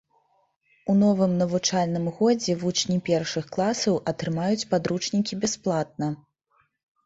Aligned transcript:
У 0.93 0.95
новым 1.01 1.35
навучальным 1.41 2.05
годзе 2.21 2.57
вучні 2.65 2.97
першых 3.11 3.45
класаў 3.55 4.03
атрымаюць 4.15 4.67
падручнікі 4.75 5.41
бясплатна. 5.49 6.07